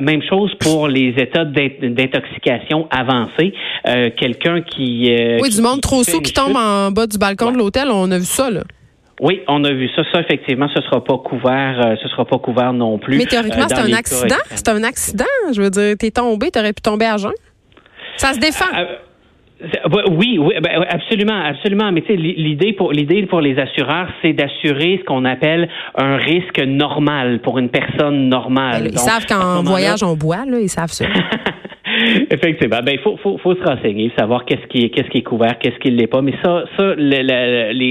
même 0.00 0.22
chose 0.22 0.54
pour 0.60 0.88
les 0.88 1.14
états 1.16 1.44
d'intoxication 1.44 2.86
avant 2.90 3.26
euh, 3.88 4.10
quelqu'un 4.16 4.62
qui... 4.62 5.14
Euh, 5.14 5.38
oui, 5.40 5.50
du 5.50 5.60
monde 5.60 5.80
trop 5.80 6.02
sous 6.02 6.20
qui 6.20 6.32
tombe 6.32 6.56
en 6.56 6.90
bas 6.90 7.06
du 7.06 7.18
balcon 7.18 7.52
de 7.52 7.58
l'hôtel, 7.58 7.88
on 7.90 8.10
a 8.10 8.18
vu 8.18 8.24
ça, 8.24 8.50
là. 8.50 8.62
Oui, 9.20 9.40
on 9.48 9.64
a 9.64 9.72
vu 9.72 9.88
ça. 9.96 10.02
Ça, 10.12 10.20
effectivement, 10.20 10.68
ce 10.74 10.82
sera 10.82 11.02
pas 11.02 11.16
couvert. 11.16 11.80
Euh, 11.84 11.96
ce 12.02 12.08
sera 12.08 12.26
pas 12.26 12.38
couvert 12.38 12.72
non 12.72 12.98
plus. 12.98 13.16
Mais 13.16 13.24
théoriquement, 13.24 13.66
c'est 13.68 13.78
un 13.78 13.92
accident. 13.92 14.36
C'est 14.50 14.68
un 14.68 14.82
accident. 14.82 15.24
Je 15.54 15.62
veux 15.62 15.70
dire, 15.70 15.94
t'es 15.98 16.10
tombé, 16.10 16.50
t'aurais 16.50 16.74
pu 16.74 16.82
tomber 16.82 17.06
à 17.06 17.16
jeun. 17.16 17.32
Ça 18.16 18.34
se 18.34 18.38
défend. 18.38 18.66
Oui, 20.10 20.38
oui, 20.38 20.54
ben, 20.60 20.84
absolument, 20.90 21.42
absolument. 21.42 21.90
Mais 21.90 22.02
tu 22.02 22.08
sais, 22.08 22.16
l'idée 22.16 22.74
pour 22.74 22.92
l'idée 22.92 23.24
pour 23.24 23.40
les 23.40 23.58
assureurs, 23.58 24.08
c'est 24.20 24.34
d'assurer 24.34 24.98
ce 25.00 25.04
qu'on 25.04 25.24
appelle 25.24 25.68
un 25.94 26.16
risque 26.16 26.58
normal 26.58 27.40
pour 27.40 27.58
une 27.58 27.70
personne 27.70 28.28
normale. 28.28 28.82
Ben, 28.82 28.90
ils 28.92 28.98
savent 28.98 29.24
qu'en 29.24 29.62
voyage 29.62 30.02
on 30.02 30.14
boit, 30.14 30.44
là, 30.44 30.60
ils 30.60 30.68
savent 30.68 30.92
ça. 30.92 31.06
Effectivement. 32.30 32.80
Ben, 32.84 32.92
il 32.92 32.98
faut, 33.00 33.16
faut, 33.18 33.38
faut, 33.38 33.54
se 33.54 33.62
renseigner, 33.62 34.10
savoir 34.18 34.44
qu'est-ce 34.44 34.66
qui, 34.68 34.90
qu'est-ce 34.90 35.08
qui 35.08 35.18
est 35.18 35.22
couvert, 35.22 35.58
qu'est-ce 35.58 35.78
qui 35.78 35.90
ne 35.90 35.96
l'est 35.96 36.06
pas. 36.06 36.22
Mais 36.22 36.34
ça, 36.42 36.64
ça 36.76 36.94
les, 36.96 37.22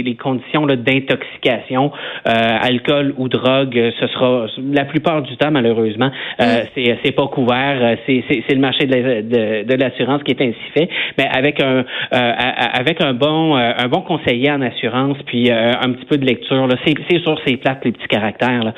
les, 0.03 0.15
conditions 0.15 0.65
d'intoxication, 0.65 1.91
euh, 2.27 2.31
alcool 2.31 3.13
ou 3.17 3.27
drogue, 3.27 3.91
ce 3.99 4.07
sera 4.07 4.47
la 4.71 4.85
plupart 4.85 5.21
du 5.21 5.35
temps, 5.37 5.51
malheureusement, 5.51 6.11
euh, 6.41 6.63
c'est, 6.73 6.97
c'est 7.03 7.11
pas 7.11 7.27
couvert. 7.27 7.97
C'est, 8.05 8.23
c'est, 8.29 8.43
c'est 8.47 8.55
le 8.55 8.61
marché 8.61 8.85
de, 8.85 9.63
de, 9.63 9.75
l'assurance 9.75 10.23
qui 10.23 10.31
est 10.31 10.41
ainsi 10.41 10.71
fait. 10.73 10.89
Mais 11.17 11.27
avec 11.31 11.61
un, 11.61 11.83
euh, 12.13 12.31
avec 12.73 13.01
un 13.01 13.13
bon, 13.13 13.57
euh, 13.57 13.71
un 13.77 13.87
bon 13.87 14.01
conseiller 14.01 14.51
en 14.51 14.61
assurance, 14.61 15.17
puis 15.25 15.49
euh, 15.49 15.73
un 15.81 15.91
petit 15.91 16.05
peu 16.05 16.17
de 16.17 16.25
lecture, 16.25 16.67
là, 16.67 16.75
c'est, 16.85 16.93
c'est 17.09 17.19
sûr, 17.19 17.39
c'est 17.45 17.57
plate 17.57 17.83
les 17.83 17.91
petits 17.91 18.07
caractères, 18.07 18.63
là. 18.63 18.73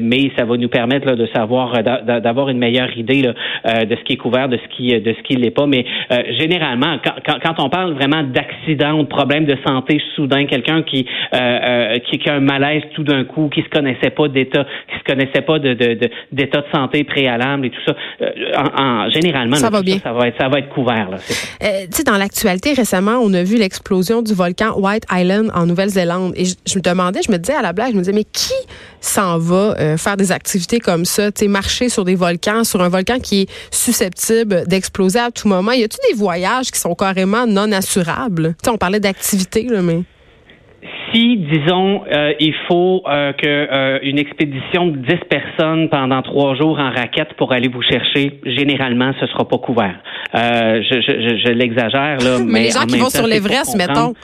mais 0.00 0.30
ça 0.36 0.44
va 0.44 0.56
nous 0.56 0.68
permettre 0.68 1.06
là, 1.06 1.16
de 1.16 1.26
savoir, 1.34 1.82
d'avoir 1.82 2.48
une 2.48 2.58
meilleure 2.58 2.96
idée 2.96 3.22
là, 3.22 3.84
de 3.84 3.96
ce 3.96 4.02
qui 4.04 4.14
est 4.14 4.16
couvert 4.16 4.35
de 4.48 4.58
ce 4.58 4.76
qui 4.76 4.88
de 5.00 5.14
ce 5.14 5.22
qui 5.22 5.36
l'est 5.36 5.50
pas. 5.50 5.66
Mais 5.66 5.84
euh, 6.12 6.16
généralement, 6.38 6.98
quand, 7.04 7.38
quand, 7.42 7.64
on 7.64 7.68
parle 7.68 7.94
vraiment 7.94 8.22
d'accident 8.22 8.98
ou 8.98 9.02
de 9.02 9.08
problème 9.08 9.46
de 9.46 9.56
santé 9.66 10.00
soudain, 10.14 10.46
quelqu'un 10.46 10.82
qui, 10.82 11.06
euh, 11.34 11.38
euh, 11.38 11.98
qui, 12.10 12.18
qui 12.18 12.28
a 12.28 12.34
un 12.34 12.40
malaise 12.40 12.82
tout 12.94 13.02
d'un 13.02 13.24
coup, 13.24 13.48
qui 13.52 13.62
se 13.62 13.68
connaissait 13.68 14.10
pas 14.10 14.28
d'état, 14.28 14.64
qui 14.88 14.98
se 14.98 15.04
connaissait 15.04 15.42
pas 15.42 15.58
de, 15.58 15.72
d'état 16.32 16.60
de, 16.60 16.66
santé 16.72 17.04
préalable 17.04 17.66
et 17.66 17.70
tout 17.70 17.80
ça, 17.86 17.94
en, 18.76 19.08
généralement, 19.10 19.56
ça, 19.56 19.70
va 19.70 19.82
bien. 19.82 19.98
Ça, 19.98 20.12
va 20.12 20.28
être 20.28 20.36
ça 20.38 20.48
va 20.48 20.58
être 20.58 20.68
couvert. 20.68 21.10
Là, 21.10 21.16
tu 21.18 21.66
sais, 21.90 22.04
dans 22.04 22.18
l'actualité 22.18 22.72
récemment, 22.74 23.18
on 23.22 23.32
a 23.32 23.42
vu 23.42 23.56
l'explosion 23.56 24.22
du 24.22 24.34
volcan 24.34 24.78
White 24.78 25.06
Island 25.10 25.50
en 25.54 25.66
Nouvelle-Zélande 25.66 26.34
et 26.36 26.44
je, 26.44 26.78
me 26.78 26.82
demandais, 26.82 27.20
je 27.26 27.32
me 27.32 27.38
disais 27.38 27.56
à 27.56 27.62
la 27.62 27.72
blague, 27.72 27.92
je 27.92 27.96
me 27.96 28.00
disais 28.00 28.12
mais 28.12 28.24
qui 28.24 28.52
s'en 29.00 29.38
va 29.38 29.96
faire 29.96 30.16
des 30.16 30.32
activités 30.32 30.80
comme 30.80 31.04
ça, 31.04 31.30
tu 31.32 31.44
sais, 31.44 31.48
marcher 31.48 31.88
sur 31.88 32.04
des 32.04 32.14
volcans, 32.14 32.64
sur 32.64 32.82
un 32.82 32.88
volcan 32.88 33.18
qui 33.18 33.42
est 33.42 33.50
susceptible 33.70 34.25
d'exploser 34.66 35.18
à 35.18 35.30
tout 35.30 35.48
moment. 35.48 35.72
Y 35.72 35.84
a-t-il 35.84 36.12
des 36.12 36.18
voyages 36.18 36.70
qui 36.70 36.78
sont 36.78 36.94
carrément 36.94 37.46
non 37.46 37.70
assurables? 37.72 38.54
on 38.68 38.76
parlait 38.76 39.00
d'activité, 39.00 39.66
mais. 39.82 40.02
Si, 41.12 41.36
disons, 41.36 42.02
euh, 42.12 42.32
il 42.40 42.54
faut 42.68 43.02
euh, 43.06 43.32
que 43.32 43.46
euh, 43.46 43.98
une 44.02 44.18
expédition 44.18 44.88
de 44.88 44.98
10 44.98 45.14
personnes 45.30 45.88
pendant 45.88 46.20
trois 46.22 46.54
jours 46.56 46.78
en 46.78 46.90
raquette 46.90 47.34
pour 47.38 47.52
aller 47.52 47.68
vous 47.68 47.82
chercher, 47.82 48.40
généralement, 48.44 49.12
ce 49.20 49.26
sera 49.26 49.46
pas 49.46 49.58
couvert. 49.58 49.96
je, 50.34 50.80
je, 50.82 51.38
je, 51.44 51.52
l'exagère 51.52 52.18
là, 52.18 52.38
mais, 52.44 52.64
les 52.64 52.70
gens 52.70 52.86
qui 52.86 52.98
vont 52.98 53.08
sur 53.08 53.26
l'Everest, 53.26 53.76
mettons. 53.76 54.14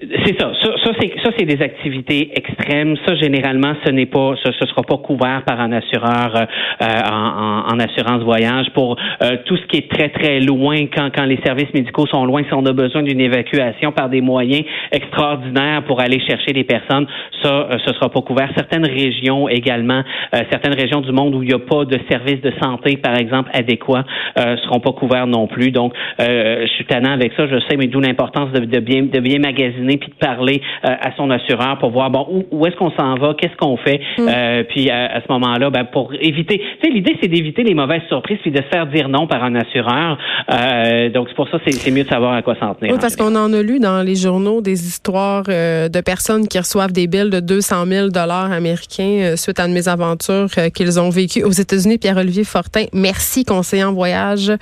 C'est 0.00 0.38
ça. 0.38 0.52
Ça, 0.62 0.70
ça 0.84 1.30
c'est 1.38 1.44
des 1.44 1.62
activités 1.62 2.30
extrêmes. 2.34 2.96
Ça, 3.06 3.14
généralement, 3.16 3.74
ce 3.84 3.90
n'est 3.90 4.06
pas, 4.06 4.34
ce, 4.42 4.52
ce 4.52 4.66
sera 4.66 4.82
pas 4.82 4.98
couvert 4.98 5.42
par 5.46 5.58
un 5.60 5.72
assureur 5.72 6.34
euh, 6.36 6.84
en, 7.10 7.72
en, 7.72 7.80
assurance 7.80 8.22
voyage. 8.22 8.66
Pour 8.74 8.96
euh, 9.22 9.36
tout 9.46 9.56
ce 9.56 9.64
qui 9.66 9.78
est 9.78 9.90
très 9.90 10.10
très 10.10 10.40
loin, 10.40 10.86
quand 10.94 11.08
quand 11.14 11.24
les 11.24 11.38
services 11.44 11.72
médicaux 11.72 12.06
sont 12.06 12.26
loin, 12.26 12.42
si 12.44 12.52
on 12.52 12.66
a 12.66 12.72
besoin 12.72 13.02
d'une 13.02 13.20
évacuation 13.20 13.92
par 13.92 14.10
des 14.10 14.20
moyens 14.20 14.64
extraordinaires 14.92 15.82
pour 15.86 16.00
aller 16.00 16.20
chercher 16.20 16.52
des 16.52 16.64
personnes, 16.64 17.06
ça, 17.42 17.68
euh, 17.70 17.78
ce 17.86 17.94
sera 17.94 18.10
pas 18.10 18.20
couvert. 18.20 18.50
Certaines 18.54 18.86
régions 18.86 19.48
également, 19.48 20.02
certaines 20.50 20.74
régions 20.74 21.00
du 21.00 21.12
monde 21.12 21.34
où 21.34 21.42
il 21.42 21.48
n'y 21.48 21.54
a 21.54 21.58
pas 21.58 21.84
de 21.84 21.98
services 22.10 22.40
de 22.42 22.52
santé, 22.62 22.96
par 22.96 23.16
exemple, 23.16 23.50
adéquats, 23.54 24.04
seront 24.36 24.80
pas 24.80 24.92
couverts 24.92 25.26
non 25.26 25.46
plus. 25.46 25.70
Donc, 25.70 25.94
je 26.18 26.66
suis 26.74 26.84
tannant 26.84 27.12
avec 27.12 27.32
ça. 27.36 27.46
Je 27.46 27.58
sais, 27.68 27.76
mais 27.76 27.86
d'où 27.86 28.00
l'importance 28.00 28.50
de, 28.52 28.60
de 28.64 28.80
bien 28.80 29.02
de 29.02 29.20
bien 29.20 29.38
magasiner 29.38 29.85
puis 29.94 30.10
de 30.10 30.14
parler 30.14 30.60
euh, 30.84 30.88
à 31.00 31.14
son 31.16 31.30
assureur 31.30 31.78
pour 31.78 31.90
voir 31.90 32.10
bon 32.10 32.44
où, 32.50 32.66
est-ce 32.66 32.76
qu'on 32.76 32.90
s'en 32.90 33.14
va, 33.14 33.34
qu'est-ce 33.34 33.56
qu'on 33.56 33.76
fait, 33.76 34.00
mm. 34.18 34.28
euh, 34.28 34.62
puis 34.68 34.90
à, 34.90 35.20
ce 35.26 35.32
moment-là, 35.32 35.70
ben, 35.70 35.84
pour 35.84 36.12
éviter. 36.20 36.58
Tu 36.58 36.88
sais, 36.88 36.92
l'idée 36.92 37.16
c'est 37.20 37.28
d'éviter 37.28 37.62
les 37.62 37.74
mauvaises 37.74 38.02
surprises 38.08 38.38
puis 38.42 38.50
de 38.50 38.58
se 38.58 38.68
faire 38.72 38.86
dire 38.86 39.08
non 39.08 39.26
par 39.26 39.44
un 39.44 39.54
assureur. 39.54 40.18
Euh, 40.50 41.08
donc 41.10 41.28
c'est 41.28 41.36
pour 41.36 41.48
ça 41.48 41.58
c'est 41.66 41.90
mieux 41.90 42.04
de 42.04 42.08
savoir 42.08 42.34
à 42.34 42.42
quoi 42.42 42.54
s'en 42.58 42.74
tenir. 42.74 42.92
Oui, 42.92 42.98
parce 43.00 43.16
qu'on 43.16 43.34
en 43.36 43.52
a 43.52 43.62
lu 43.62 43.78
dans 43.78 44.02
les 44.02 44.16
journaux 44.16 44.60
des 44.60 44.86
histoires 44.86 45.44
de 45.44 46.00
personnes 46.00 46.48
qui 46.48 46.58
reçoivent 46.58 46.92
des 46.92 47.06
billes 47.06 47.30
de 47.30 47.40
200 47.40 47.86
000 47.86 48.08
dollars 48.08 48.52
américains 48.52 49.34
suite 49.36 49.60
à 49.60 49.66
une 49.66 49.72
mésaventure 49.72 50.46
qu'ils 50.74 51.00
ont 51.00 51.10
vécue 51.10 51.42
aux 51.42 51.50
États-Unis. 51.50 51.98
Pierre-Olivier 51.98 52.44
Fortin, 52.44 52.84
merci 52.92 53.44
conseiller 53.44 53.84
en 53.84 53.92
voyage 53.92 54.52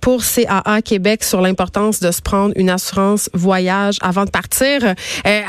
pour 0.00 0.22
CAA 0.22 0.82
Québec 0.82 1.24
sur 1.24 1.40
l'importance 1.40 2.00
de 2.00 2.10
se 2.10 2.22
prendre 2.22 2.52
une 2.56 2.70
assurance 2.70 3.30
voyage 3.34 3.96
avant 4.02 4.24
de 4.24 4.30
partir. 4.30 4.57
Euh, 4.64 4.94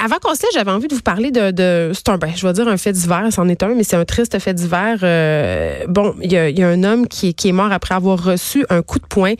avant 0.03 0.17
qu'on 0.21 0.33
se 0.35 0.41
j'avais 0.53 0.71
envie 0.71 0.87
de 0.87 0.95
vous 0.95 1.01
parler 1.01 1.31
de, 1.31 1.91
c'est 1.93 2.09
un, 2.09 2.17
ben, 2.17 2.31
je 2.35 2.45
vais 2.45 2.53
dire 2.53 2.67
un 2.67 2.77
fait 2.77 2.91
divers, 2.91 3.27
c'en 3.31 3.47
est 3.47 3.61
un, 3.63 3.75
mais 3.75 3.83
c'est 3.83 3.95
un 3.95 4.05
triste 4.05 4.37
fait 4.39 4.53
divers. 4.53 4.99
Euh, 5.03 5.85
bon, 5.87 6.15
il 6.21 6.31
y 6.31 6.37
a, 6.37 6.67
un 6.67 6.83
homme 6.83 7.07
qui, 7.07 7.33
qui 7.33 7.49
est 7.49 7.51
mort 7.51 7.71
après 7.71 7.95
avoir 7.95 8.23
reçu 8.23 8.65
un 8.69 8.81
coup 8.81 8.99
de 8.99 9.05
poing. 9.05 9.33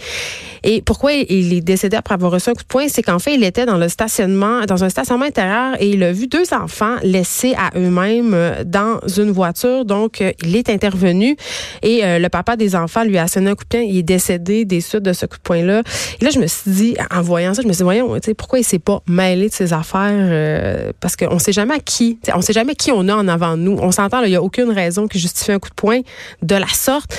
Et 0.63 0.81
pourquoi 0.81 1.13
il 1.13 1.53
est 1.53 1.61
décédé 1.61 1.97
après 1.97 2.13
avoir 2.13 2.31
reçu 2.31 2.49
un 2.49 2.53
coup 2.53 2.63
de 2.63 2.67
poing, 2.67 2.87
c'est 2.87 3.01
qu'en 3.01 3.19
fait, 3.19 3.35
il 3.35 3.43
était 3.43 3.65
dans 3.65 3.77
le 3.77 3.89
stationnement, 3.89 4.65
dans 4.65 4.83
un 4.83 4.89
stationnement 4.89 5.25
intérieur, 5.25 5.75
et 5.79 5.89
il 5.89 6.03
a 6.03 6.11
vu 6.11 6.27
deux 6.27 6.53
enfants 6.53 6.95
laissés 7.03 7.53
à 7.55 7.77
eux-mêmes 7.77 8.33
euh, 8.33 8.63
dans 8.65 8.99
une 9.17 9.31
voiture. 9.31 9.85
Donc, 9.85 10.23
il 10.43 10.55
est 10.55 10.69
intervenu 10.69 11.35
et 11.81 12.01
le 12.03 12.27
papa 12.29 12.55
des 12.55 12.75
enfants 12.75 13.03
lui 13.03 13.17
a 13.17 13.27
sonné 13.27 13.49
un 13.49 13.55
coup 13.55 13.63
de 13.63 13.69
poing. 13.69 13.81
Il 13.81 13.97
est 13.97 14.03
décédé 14.03 14.65
des 14.65 14.81
suites 14.81 15.03
de 15.03 15.13
ce 15.13 15.25
coup 15.25 15.37
de 15.37 15.41
poing-là. 15.41 15.81
Et 16.19 16.25
là, 16.25 16.31
je 16.31 16.39
me 16.39 16.47
suis 16.47 16.71
dit, 16.71 16.95
en 17.11 17.21
voyant 17.21 17.53
ça, 17.53 17.61
je 17.61 17.67
me 17.67 17.73
suis 17.73 17.79
dit, 17.79 17.83
voyons, 17.83 18.17
pourquoi 18.37 18.59
il 18.59 18.63
s'est 18.63 18.79
pas 18.79 19.01
mêlé 19.07 19.48
de 19.49 19.53
ses 19.53 19.73
affaires? 19.73 20.11
Euh, 20.13 20.91
parce 20.99 21.15
qu'on 21.15 21.35
ne 21.35 21.39
sait 21.39 21.51
jamais 21.51 21.75
à 21.75 21.79
qui, 21.79 22.19
on 22.33 22.41
sait 22.41 22.53
jamais 22.53 22.75
qui 22.75 22.91
on 22.91 23.07
a 23.07 23.15
en 23.15 23.27
avant 23.27 23.57
de 23.57 23.63
nous. 23.63 23.77
On 23.81 23.91
s'entend, 23.91 24.21
il 24.23 24.29
n'y 24.29 24.35
a 24.35 24.41
aucune 24.41 24.71
raison 24.71 25.07
qui 25.07 25.19
justifie 25.19 25.51
un 25.51 25.59
coup 25.59 25.69
de 25.69 25.75
poing 25.75 26.01
de 26.41 26.55
la 26.55 26.67
sorte. 26.67 27.15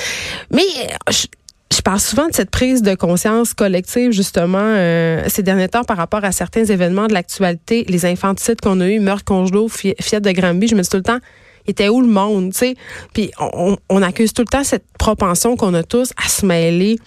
Mais 0.51 0.63
euh, 0.63 1.13
je, 1.13 1.83
parle 1.83 2.01
souvent 2.01 2.29
de 2.29 2.35
cette 2.35 2.51
prise 2.51 2.83
de 2.83 2.95
conscience 2.95 3.55
collective, 3.55 4.13
justement, 4.13 4.59
euh, 4.61 5.25
ces 5.29 5.43
derniers 5.43 5.69
temps 5.69 5.85
par 5.85 5.97
rapport 5.97 6.25
à 6.25 6.33
certains 6.33 6.65
événements 6.65 7.07
de 7.07 7.15
l'actualité, 7.15 7.85
les 7.89 8.05
infanticides 8.05 8.61
qu'on 8.61 8.81
a 8.81 8.89
eu, 8.89 9.01
meurtre 9.01 9.25
congelaux, 9.25 9.69
Fiat 9.69 10.21
de 10.21 10.31
Granby. 10.31 10.69
Je 10.69 10.75
me 10.75 10.83
dis 10.83 10.89
tout 10.89 10.99
le 10.99 11.03
temps, 11.03 11.21
était 11.67 11.89
où 11.89 12.01
le 12.01 12.07
monde, 12.07 12.53
tu 12.53 12.59
sais? 12.59 12.75
Puis 13.15 13.31
on, 13.39 14.03
accuse 14.03 14.33
tout 14.33 14.43
le 14.43 14.49
temps 14.49 14.65
cette 14.65 14.85
propension 14.99 15.57
qu'on 15.57 15.75
a 15.75 15.83
tous 15.83 16.13
à 16.23 16.29
se 16.29 16.45
mêler 16.45 16.99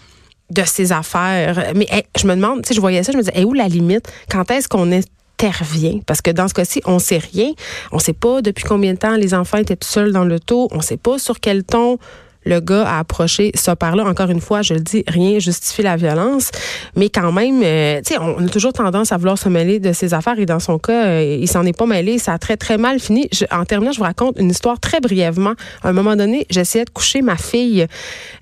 de 0.50 0.64
ces 0.66 0.92
affaires. 0.92 1.74
Mais 1.76 1.88
je 2.20 2.28
me 2.28 2.36
demande, 2.36 2.66
sais, 2.66 2.74
je 2.74 2.82
voyais 2.82 3.04
ça, 3.04 3.12
je 3.12 3.18
me 3.18 3.24
disais, 3.24 3.44
où 3.44 3.54
la 3.54 3.68
limite? 3.68 4.12
Quand 4.30 4.50
est-ce 4.52 4.68
qu'on 4.68 4.92
intervient? 4.92 6.00
Parce 6.06 6.22
que 6.22 6.32
dans 6.32 6.48
ce 6.48 6.54
cas-ci, 6.54 6.82
on 6.86 7.00
sait 7.00 7.20
rien. 7.20 7.52
On 7.92 8.00
sait 8.00 8.14
pas 8.14 8.42
depuis 8.42 8.64
combien 8.64 8.94
de 8.94 9.00
temps 9.00 9.16
les 9.16 9.34
enfants 9.34 9.58
étaient 9.58 9.76
tout 9.76 9.88
seuls 9.88 10.12
dans 10.12 10.26
le 10.26 10.40
taux. 10.40 10.68
On 10.72 10.82
sait 10.82 10.98
pas 10.98 11.18
sur 11.20 11.40
quel 11.40 11.64
ton 11.64 11.98
le 12.46 12.60
gars 12.60 12.86
a 12.86 13.00
approché 13.00 13.52
ça 13.56 13.76
par 13.76 13.96
là. 13.96 14.06
Encore 14.06 14.30
une 14.30 14.42
fois, 14.42 14.62
je 14.62 14.74
le 14.74 14.80
dis, 14.80 15.04
rien 15.08 15.40
justifie 15.40 15.82
la 15.82 15.96
violence, 15.96 16.52
mais 16.96 17.10
quand 17.10 17.32
même, 17.32 17.62
euh, 17.64 18.02
on 18.20 18.46
a 18.46 18.50
toujours 18.50 18.74
tendance 18.74 19.12
à 19.12 19.18
vouloir 19.18 19.38
se 19.38 19.50
mêler 19.50 19.80
de 19.80 19.94
ses 19.94 20.14
affaires 20.14 20.40
et 20.40 20.46
dans 20.46 20.60
son 20.60 20.78
cas, 20.78 21.06
euh, 21.06 21.38
il 21.42 21.48
s'en 21.48 21.66
est 21.66 21.78
pas 21.78 21.86
mêlé. 21.86 22.18
Ça 22.18 22.34
a 22.34 22.38
très 22.38 22.58
très 22.58 22.78
mal 22.78 23.00
fini. 23.00 23.30
en 23.52 23.66
terminant, 23.66 23.92
je 23.92 23.98
vous 23.98 24.04
raconte 24.04 24.38
une 24.40 24.50
histoire 24.50 24.80
très 24.80 25.00
brièvement. 25.00 25.54
À 25.84 25.90
un 25.90 25.94
moment 25.94 26.16
donné, 26.16 26.46
j'essayais 26.50 26.86
de 26.86 26.90
coucher 26.90 27.22
ma 27.22 27.38
fille 27.38 27.88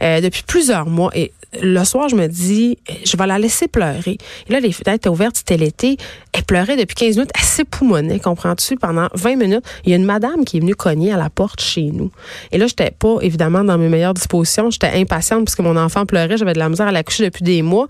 euh, 0.01 0.21
depuis 0.21 0.43
plusieurs 0.45 0.87
mois 0.87 1.11
et 1.15 1.31
le 1.61 1.83
soir, 1.83 2.07
je 2.07 2.15
me 2.15 2.27
dis, 2.27 2.77
je 3.03 3.17
vais 3.17 3.27
la 3.27 3.37
laisser 3.37 3.67
pleurer. 3.67 4.17
Et 4.47 4.53
là, 4.53 4.59
les 4.59 4.71
fenêtres 4.71 4.91
étaient 4.91 5.09
ouvertes, 5.09 5.35
c'était 5.37 5.57
l'été. 5.57 5.97
Elle 6.31 6.43
pleurait 6.43 6.77
depuis 6.77 6.95
15 6.95 7.17
minutes, 7.17 7.31
elle 7.37 7.43
s'époumonait, 7.43 8.19
comprends-tu, 8.19 8.77
pendant 8.77 9.07
20 9.13 9.35
minutes. 9.35 9.65
Il 9.83 9.89
y 9.89 9.93
a 9.93 9.97
une 9.97 10.05
madame 10.05 10.45
qui 10.45 10.57
est 10.57 10.59
venue 10.61 10.75
cogner 10.75 11.11
à 11.11 11.17
la 11.17 11.29
porte 11.29 11.59
chez 11.59 11.91
nous. 11.91 12.09
Et 12.51 12.57
là, 12.57 12.67
j'étais 12.67 12.91
pas, 12.91 13.17
évidemment, 13.21 13.63
dans 13.65 13.77
mes 13.77 13.89
meilleures 13.89 14.13
dispositions. 14.13 14.69
J'étais 14.71 14.91
impatiente 14.93 15.43
parce 15.43 15.55
que 15.55 15.61
mon 15.61 15.75
enfant 15.75 16.05
pleurait. 16.05 16.37
J'avais 16.37 16.53
de 16.53 16.59
la 16.59 16.69
misère 16.69 16.87
à 16.87 16.91
la 16.91 17.03
coucher 17.03 17.25
depuis 17.25 17.43
des 17.43 17.61
mois. 17.61 17.87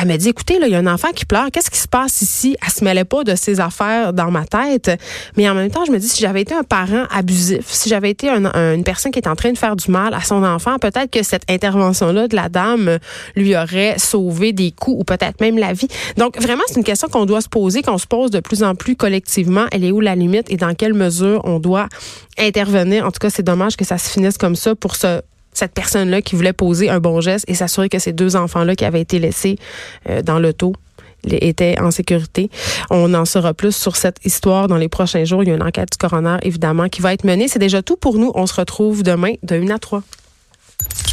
Elle 0.00 0.06
m'a 0.06 0.16
dit, 0.16 0.28
écoutez, 0.28 0.60
là, 0.60 0.68
il 0.68 0.72
y 0.72 0.76
a 0.76 0.78
un 0.78 0.86
enfant 0.86 1.08
qui 1.12 1.24
pleure. 1.24 1.50
Qu'est-ce 1.52 1.70
qui 1.70 1.78
se 1.78 1.88
passe 1.88 2.22
ici? 2.22 2.56
Elle 2.64 2.72
se 2.72 2.84
mêlait 2.84 3.04
pas 3.04 3.24
de 3.24 3.34
ses 3.34 3.58
affaires 3.58 4.12
dans 4.12 4.30
ma 4.30 4.44
tête. 4.44 4.90
Mais 5.36 5.48
en 5.50 5.54
même 5.54 5.70
temps, 5.70 5.84
je 5.84 5.90
me 5.90 5.98
dis, 5.98 6.08
si 6.08 6.20
j'avais 6.20 6.42
été 6.42 6.54
un 6.54 6.62
parent 6.62 7.06
abusif, 7.10 7.66
si 7.66 7.88
j'avais 7.88 8.10
été 8.10 8.28
une 8.28 8.84
personne 8.84 9.10
qui 9.10 9.18
est 9.18 9.28
en 9.28 9.34
train 9.34 9.50
de 9.50 9.58
faire 9.58 9.74
du 9.74 9.90
mal 9.90 10.14
à 10.14 10.20
son 10.20 10.44
enfant, 10.44 10.78
peut-être 10.78 11.10
que 11.10 11.24
cette 11.24 11.50
intervention-là 11.50 12.28
de 12.28 12.36
la 12.36 12.48
dame 12.48 12.99
lui 13.36 13.56
aurait 13.56 13.98
sauvé 13.98 14.52
des 14.52 14.72
coups 14.72 15.00
ou 15.00 15.04
peut-être 15.04 15.40
même 15.40 15.58
la 15.58 15.72
vie. 15.72 15.88
Donc 16.16 16.40
vraiment, 16.40 16.62
c'est 16.66 16.76
une 16.76 16.84
question 16.84 17.08
qu'on 17.08 17.26
doit 17.26 17.40
se 17.40 17.48
poser, 17.48 17.82
qu'on 17.82 17.98
se 17.98 18.06
pose 18.06 18.30
de 18.30 18.40
plus 18.40 18.62
en 18.62 18.74
plus 18.74 18.96
collectivement. 18.96 19.66
Elle 19.72 19.84
est 19.84 19.92
où 19.92 20.00
la 20.00 20.14
limite 20.14 20.50
et 20.50 20.56
dans 20.56 20.74
quelle 20.74 20.94
mesure 20.94 21.40
on 21.44 21.58
doit 21.58 21.88
intervenir? 22.38 23.06
En 23.06 23.10
tout 23.10 23.18
cas, 23.20 23.30
c'est 23.30 23.42
dommage 23.42 23.76
que 23.76 23.84
ça 23.84 23.98
se 23.98 24.10
finisse 24.10 24.38
comme 24.38 24.56
ça 24.56 24.74
pour 24.74 24.96
ce 24.96 25.20
cette 25.52 25.72
personne-là 25.72 26.22
qui 26.22 26.36
voulait 26.36 26.52
poser 26.52 26.90
un 26.90 27.00
bon 27.00 27.20
geste 27.20 27.44
et 27.48 27.54
s'assurer 27.54 27.88
que 27.88 27.98
ces 27.98 28.12
deux 28.12 28.36
enfants-là 28.36 28.76
qui 28.76 28.84
avaient 28.84 29.00
été 29.00 29.18
laissés 29.18 29.58
euh, 30.08 30.22
dans 30.22 30.38
l'auto 30.38 30.74
étaient 31.24 31.78
en 31.78 31.90
sécurité. 31.90 32.50
On 32.88 33.12
en 33.14 33.24
saura 33.24 33.52
plus 33.52 33.74
sur 33.76 33.96
cette 33.96 34.24
histoire 34.24 34.68
dans 34.68 34.76
les 34.76 34.88
prochains 34.88 35.24
jours. 35.24 35.42
Il 35.42 35.48
y 35.48 35.52
a 35.52 35.54
une 35.54 35.62
enquête 35.62 35.90
du 35.92 35.98
coroner, 35.98 36.38
évidemment, 36.42 36.88
qui 36.88 37.02
va 37.02 37.12
être 37.12 37.24
menée. 37.24 37.48
C'est 37.48 37.58
déjà 37.58 37.82
tout 37.82 37.96
pour 37.96 38.16
nous. 38.16 38.32
On 38.34 38.46
se 38.46 38.54
retrouve 38.54 39.02
demain 39.02 39.34
de 39.42 39.56
1 39.56 39.68
à 39.70 39.78
3. 39.78 40.02